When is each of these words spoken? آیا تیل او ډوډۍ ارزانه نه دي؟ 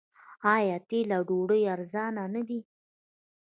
آیا 0.55 0.77
تیل 0.87 1.09
او 1.17 1.23
ډوډۍ 1.29 1.63
ارزانه 1.73 2.23
نه 2.33 2.41
دي؟ 2.47 2.59